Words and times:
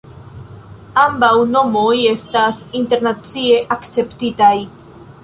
Ambaŭ 1.01 1.29
nomoj 1.55 1.91
estas 2.13 2.63
internacie 2.79 3.61
akceptitaj. 3.77 4.53